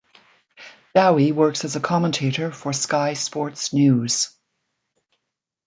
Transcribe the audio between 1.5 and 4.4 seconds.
as a commentator for Sky Sports News.